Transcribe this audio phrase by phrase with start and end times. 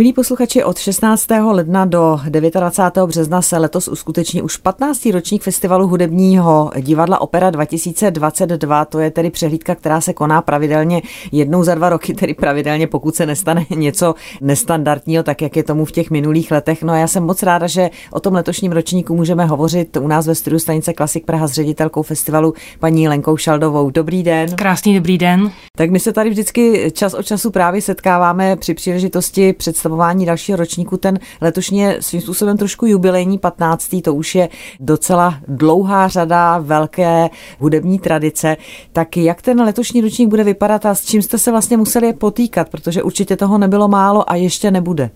[0.00, 1.26] Milí posluchači, od 16.
[1.50, 3.06] ledna do 29.
[3.06, 5.06] března se letos uskuteční už 15.
[5.06, 8.84] ročník festivalu hudebního divadla Opera 2022.
[8.84, 11.02] To je tedy přehlídka, která se koná pravidelně
[11.32, 15.84] jednou za dva roky, tedy pravidelně, pokud se nestane něco nestandardního, tak jak je tomu
[15.84, 16.82] v těch minulých letech.
[16.82, 20.26] No a já jsem moc ráda, že o tom letošním ročníku můžeme hovořit u nás
[20.26, 23.90] ve studiu stanice Klasik Praha s ředitelkou festivalu paní Lenkou Šaldovou.
[23.90, 24.56] Dobrý den.
[24.56, 25.52] Krásný dobrý den.
[25.76, 29.52] Tak my se tady vždycky čas od času právě setkáváme při příležitosti
[29.90, 30.96] představování dalšího ročníku.
[30.96, 33.96] Ten letošní je svým způsobem trošku jubilejní 15.
[34.04, 34.48] To už je
[34.80, 38.56] docela dlouhá řada velké hudební tradice.
[38.92, 42.68] Tak jak ten letošní ročník bude vypadat a s čím jste se vlastně museli potýkat,
[42.68, 45.10] protože určitě toho nebylo málo a ještě nebude?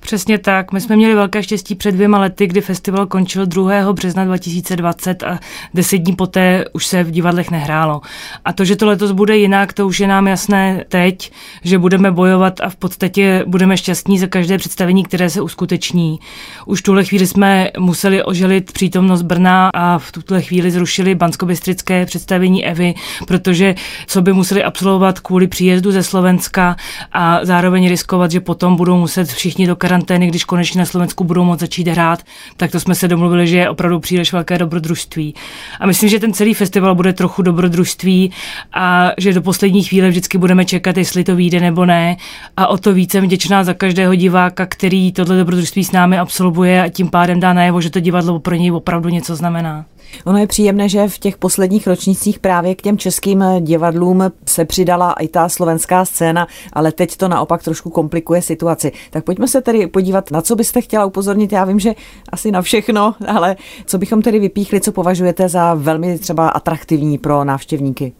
[0.00, 0.72] Přesně tak.
[0.72, 3.92] My jsme měli velké štěstí před dvěma lety, kdy festival končil 2.
[3.92, 5.38] března 2020 a
[5.74, 8.00] deset dní poté už se v divadlech nehrálo.
[8.44, 11.32] A to, že to letos bude jinak, to už je nám jasné teď,
[11.64, 16.20] že budeme bojovat a v podstatě budeme šťastní za každé představení, které se uskuteční.
[16.66, 22.06] Už v tuhle chvíli jsme museli oželit přítomnost Brna a v tuhle chvíli zrušili banskobystrické
[22.06, 22.94] představení Evy,
[23.26, 23.74] protože
[24.06, 26.76] co by museli absolvovat kvůli příjezdu ze Slovenska
[27.12, 31.44] a zároveň riskovat, že potom budou muset všichni do karantény, když konečně na Slovensku budou
[31.44, 32.22] moct začít hrát,
[32.56, 35.34] tak to jsme se domluvili, že je opravdu příliš velké dobrodružství.
[35.80, 38.32] A myslím, že ten celý festival bude trochu dobrodružství
[38.72, 42.16] a že do poslední chvíle vždycky budeme čekat, jestli to vyjde nebo ne.
[42.56, 46.88] A o to více vděčná za každého diváka, který tohle dobrodružství s námi absolvuje a
[46.88, 49.84] tím pádem dá najevo, že to divadlo pro něj opravdu něco znamená.
[50.24, 55.12] Ono je příjemné, že v těch posledních ročnících právě k těm českým divadlům se přidala
[55.12, 58.92] i ta slovenská scéna, ale teď to naopak trošku komplikuje situaci.
[59.10, 61.52] Tak pojďme se tedy podívat, na co byste chtěla upozornit.
[61.52, 61.94] Já vím, že
[62.28, 67.44] asi na všechno, ale co bychom tedy vypíchli, co považujete za velmi třeba atraktivní pro
[67.44, 68.12] návštěvníky?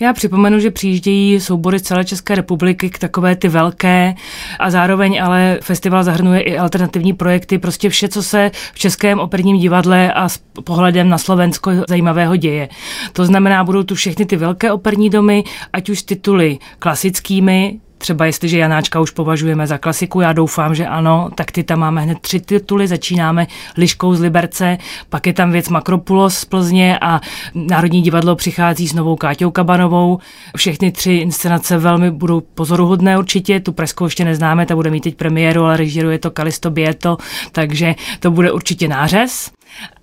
[0.00, 4.14] Já připomenu, že přijíždějí soubory z celé České republiky k takové ty velké
[4.58, 9.58] a zároveň ale festival zahrnuje i alternativní projekty, prostě vše, co se v Českém operním
[9.58, 12.68] divadle a s pohledem na Slovensko zajímavého děje.
[13.12, 18.58] To znamená, budou tu všechny ty velké operní domy, ať už tituly klasickými, Třeba jestliže
[18.58, 22.40] Janáčka už považujeme za klasiku, já doufám, že ano, tak ty tam máme hned tři
[22.40, 22.88] tituly.
[22.88, 23.46] Začínáme
[23.76, 27.20] Liškou z Liberce, pak je tam věc Makropulos z Plzně a
[27.54, 30.18] Národní divadlo přichází s novou Káťou Kabanovou.
[30.56, 33.60] Všechny tři inscenace velmi budou pozoruhodné určitě.
[33.60, 37.16] Tu presku ještě neznáme, ta bude mít teď premiéru, ale režíruje to Kalisto Bieto,
[37.52, 39.50] takže to bude určitě nářez.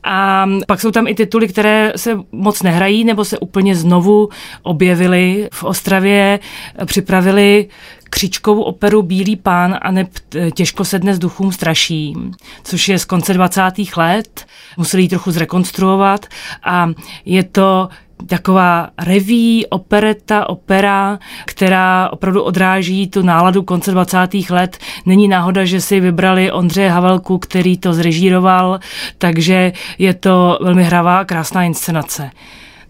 [0.03, 4.30] A pak jsou tam i tituly, které se moc nehrají nebo se úplně znovu
[4.63, 6.40] objevily v Ostravě,
[6.86, 7.68] připravili
[8.09, 10.08] křičkovou operu Bílý pán a ne
[10.53, 12.16] těžko se dnes duchům straší,
[12.64, 13.62] což je z konce 20.
[13.97, 14.46] let.
[14.78, 16.25] Museli ji trochu zrekonstruovat
[16.64, 16.90] a
[17.25, 17.90] je to
[18.28, 24.18] taková reví, opereta, opera, která opravdu odráží tu náladu konce 20.
[24.50, 24.78] let.
[25.06, 28.80] Není náhoda, že si vybrali Ondřeje Havelku, který to zrežíroval,
[29.18, 32.31] takže je to velmi hravá, krásná inscenace.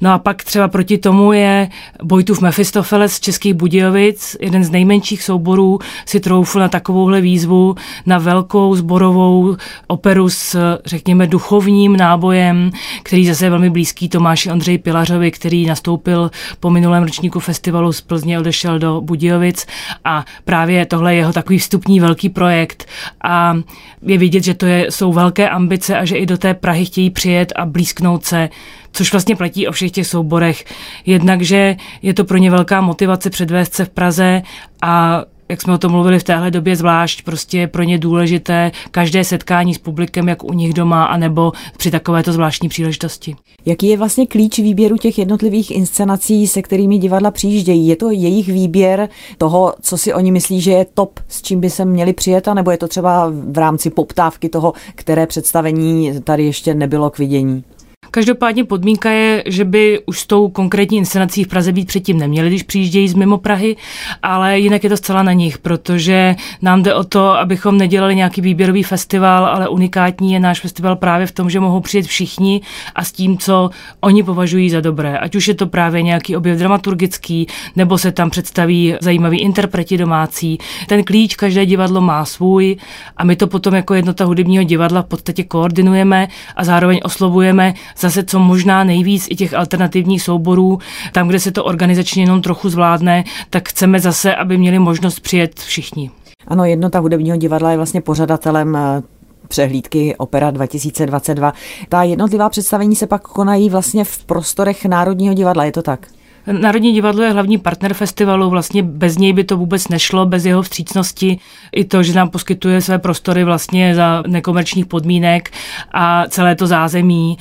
[0.01, 1.69] No a pak třeba proti tomu je
[2.03, 7.75] Bojtův Mefistofeles z Českých Budějovic, jeden z nejmenších souborů si troufl na takovouhle výzvu,
[8.05, 9.55] na velkou zborovou
[9.87, 12.71] operu s, řekněme, duchovním nábojem,
[13.03, 18.01] který zase je velmi blízký Tomáši Ondřej Pilařovi, který nastoupil po minulém ročníku festivalu z
[18.01, 19.65] Plzně, odešel do Budějovic.
[20.03, 22.87] A právě tohle je jeho takový vstupní velký projekt.
[23.23, 23.57] A
[24.01, 27.09] je vidět, že to je, jsou velké ambice a že i do té Prahy chtějí
[27.09, 28.49] přijet a blízknout se
[28.95, 30.65] což vlastně platí o všech těch souborech.
[31.05, 34.41] Jednak, že je to pro ně velká motivace předvést se v Praze
[34.81, 38.71] a jak jsme o tom mluvili v téhle době zvlášť, prostě je pro ně důležité
[38.91, 43.35] každé setkání s publikem, jak u nich doma, anebo při takovéto zvláštní příležitosti.
[43.65, 47.87] Jaký je vlastně klíč výběru těch jednotlivých inscenací, se kterými divadla přijíždějí?
[47.87, 51.69] Je to jejich výběr toho, co si oni myslí, že je top, s čím by
[51.69, 56.73] se měli přijet, nebo je to třeba v rámci poptávky toho, které představení tady ještě
[56.73, 57.63] nebylo k vidění?
[58.11, 62.49] Každopádně podmínka je, že by už s tou konkrétní inscenací v Praze být předtím neměli,
[62.49, 63.75] když přijíždějí z mimo Prahy,
[64.23, 68.41] ale jinak je to zcela na nich, protože nám jde o to, abychom nedělali nějaký
[68.41, 72.61] výběrový festival, ale unikátní je náš festival právě v tom, že mohou přijet všichni
[72.95, 73.69] a s tím, co
[74.01, 75.17] oni považují za dobré.
[75.17, 80.57] Ať už je to právě nějaký objev dramaturgický, nebo se tam představí zajímavý interpreti domácí.
[80.87, 82.77] Ten klíč každé divadlo má svůj
[83.17, 88.23] a my to potom jako jednota hudebního divadla v podstatě koordinujeme a zároveň oslovujeme zase
[88.23, 90.79] co možná nejvíc i těch alternativních souborů,
[91.11, 95.59] tam, kde se to organizačně jenom trochu zvládne, tak chceme zase, aby měli možnost přijet
[95.59, 96.11] všichni.
[96.47, 99.01] Ano, jednota hudebního divadla je vlastně pořadatelem eh,
[99.47, 101.53] přehlídky Opera 2022.
[101.89, 106.07] Ta jednotlivá představení se pak konají vlastně v prostorech Národního divadla, je to tak?
[106.51, 110.61] Národní divadlo je hlavní partner festivalu, vlastně bez něj by to vůbec nešlo, bez jeho
[110.61, 111.39] vstřícnosti.
[111.71, 115.51] I to, že nám poskytuje své prostory vlastně za nekomerčních podmínek
[115.91, 117.37] a celé to zázemí.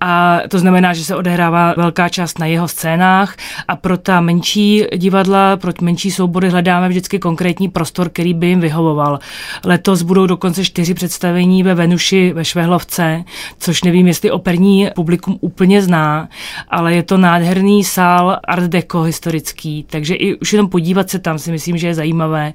[0.00, 3.36] A to znamená, že se odehrává velká část na jeho scénách
[3.68, 8.60] a pro ta menší divadla, pro menší soubory hledáme vždycky konkrétní prostor, který by jim
[8.60, 9.18] vyhovoval.
[9.64, 13.24] Letos budou dokonce čtyři představení ve Venuši ve Švehlovce,
[13.58, 16.28] což nevím, jestli operní publikum úplně zná,
[16.68, 21.38] ale je to nádherný sál Art Deco historický, takže i už jenom podívat se tam
[21.38, 22.52] si myslím, že je zajímavé.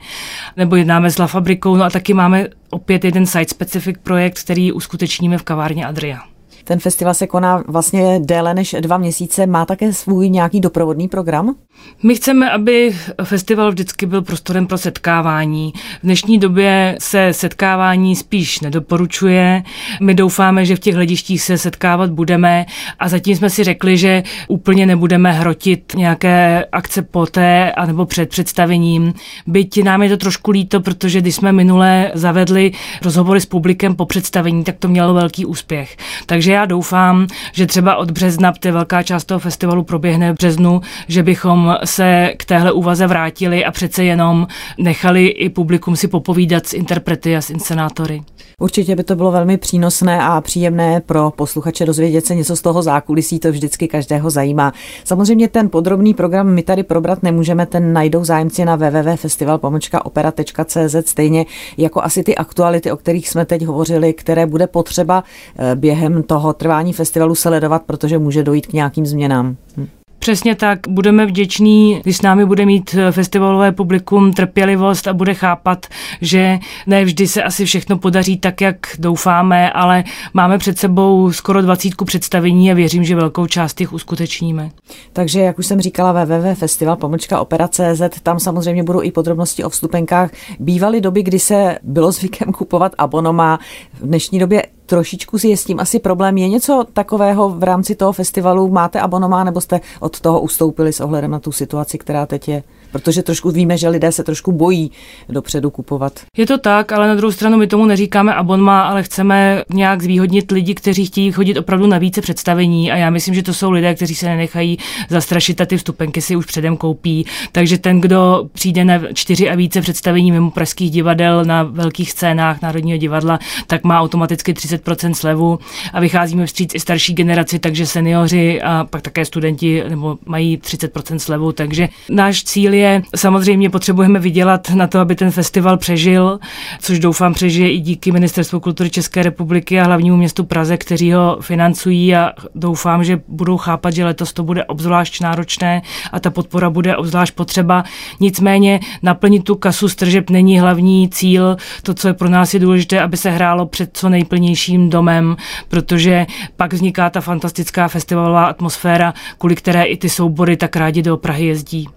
[0.58, 5.38] Nebo jednáme s La Fabrikou, no a taky máme opět jeden site-specific projekt, který uskutečníme
[5.38, 6.33] v kavárně Adria.
[6.64, 9.48] Ten festival se koná vlastně déle než dva měsíce.
[9.48, 11.56] Má také svůj nějaký doprovodný program?
[12.04, 15.74] My chceme, aby festival vždycky byl prostorem pro setkávání.
[16.00, 19.64] V dnešní době se setkávání spíš nedoporučuje.
[20.02, 22.66] My doufáme, že v těch hledištích se setkávat budeme
[23.00, 29.14] a zatím jsme si řekli, že úplně nebudeme hrotit nějaké akce poté anebo před představením.
[29.48, 32.72] Byť nám je to trošku líto, protože když jsme minule zavedli
[33.02, 35.98] rozhovory s publikem po představení, tak to mělo velký úspěch.
[36.26, 40.82] Takže já doufám, že třeba od března, protože velká část toho festivalu proběhne v březnu,
[41.08, 44.48] že bychom se k téhle úvaze vrátili a přece jenom
[44.78, 48.22] nechali i publikum si popovídat s interprety a s inscenátory.
[48.60, 52.82] Určitě by to bylo velmi přínosné a příjemné pro posluchače dozvědět se něco z toho
[52.82, 54.74] zákulisí, to vždycky každého zajímá.
[55.04, 61.46] Samozřejmě ten podrobný program my tady probrat nemůžeme, ten najdou zájemci na www.festivalpomočkaopera.cz stejně
[61.78, 65.24] jako asi ty aktuality, o kterých jsme teď hovořili, které bude potřeba
[65.58, 69.56] eh, během toho trvání festivalu sledovat, protože může dojít k nějakým změnám.
[69.78, 69.88] Hm.
[70.24, 75.34] Přesně tak, budeme vděční, když s námi bude mít eh, festivalové publikum trpělivost a bude
[75.34, 75.86] chápat,
[76.22, 80.04] že ne vždy se asi všechno podaří tak, jak doufáme, ale
[80.34, 84.70] máme před sebou skoro 20 představení a věřím, že velkou část těch uskutečníme.
[85.14, 86.98] Takže, jak už jsem říkala, www.festival
[87.40, 90.32] opera.cz, tam samozřejmě budou i podrobnosti o vstupenkách.
[90.60, 93.60] Bývaly doby, kdy se bylo zvykem kupovat abonoma.
[93.94, 94.64] V dnešní době
[94.94, 96.38] trošičku si je s tím asi problém.
[96.38, 98.70] Je něco takového v rámci toho festivalu?
[98.70, 102.64] Máte abonomá nebo jste od toho ustoupili s ohledem na tu situaci, která teď je?
[102.94, 104.92] Protože trošku víme, že lidé se trošku bojí
[105.30, 106.20] dopředu kupovat.
[106.38, 110.52] Je to tak, ale na druhou stranu my tomu neříkáme abonma, ale chceme nějak zvýhodnit
[110.52, 113.96] lidi, kteří chtějí chodit opravdu na více představení a já myslím, že to jsou lidé,
[113.96, 114.78] kteří se nenechají
[115.10, 117.26] zastrašit a ty vstupenky si už předem koupí.
[117.52, 122.62] Takže ten, kdo přijde na čtyři a více představení mimo pražských divadel na velkých scénách
[122.62, 125.60] Národního divadla, tak má automaticky 30% slevu
[125.94, 131.18] a vycházíme vstříc i starší generaci, takže seniori a pak také studenti nebo mají 30%
[131.18, 136.40] slevu, takže náš cíl je je, samozřejmě potřebujeme vydělat na to, aby ten festival přežil,
[136.80, 141.38] což doufám přežije i díky Ministerstvu kultury České republiky a hlavnímu městu Praze, kteří ho
[141.42, 145.82] financují a doufám, že budou chápat, že letos to bude obzvlášť náročné
[146.12, 147.84] a ta podpora bude obzvlášť potřeba.
[148.20, 151.58] Nicméně naplnit tu kasu stržeb není hlavní cíl.
[151.84, 155.36] To, co je pro nás je důležité, aby se hrálo před co nejplnějším domem,
[155.70, 156.26] protože
[156.58, 161.46] pak vzniká ta fantastická festivalová atmosféra, kvůli které i ty soubory tak rádi do Prahy
[161.46, 161.88] jezdí.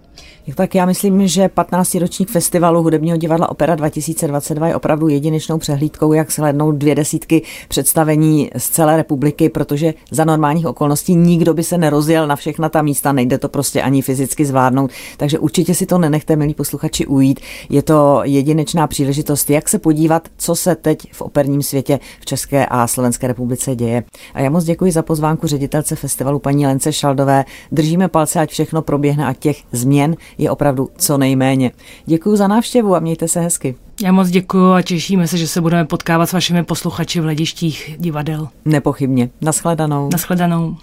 [0.55, 1.95] Tak já myslím, že 15.
[1.95, 8.51] ročník festivalu hudebního divadla Opera 2022 je opravdu jedinečnou přehlídkou, jak slednout dvě desítky představení
[8.57, 13.13] z celé republiky, protože za normálních okolností nikdo by se nerozjel na všechna ta místa,
[13.13, 14.91] nejde to prostě ani fyzicky zvládnout.
[15.17, 17.41] Takže určitě si to nenechte, milí posluchači, ujít.
[17.71, 22.67] Je to jedinečná příležitost, jak se podívat, co se teď v operním světě v České
[22.67, 24.05] a Slovenské republice děje.
[24.35, 27.45] A já moc děkuji za pozvánku ředitelce festivalu paní Lence Šaldové.
[27.73, 31.73] Držíme palce, ať všechno proběhne a těch změn je opravdu co nejméně.
[32.07, 33.75] Děkuji za návštěvu a mějte se hezky.
[34.02, 37.97] Já moc děkuji a těšíme se, že se budeme potkávat s vašimi posluchači v hledištích
[37.99, 38.49] divadel.
[38.64, 39.31] Nepochybně.
[39.40, 40.09] Naschledanou.
[40.12, 40.76] Naschledanou.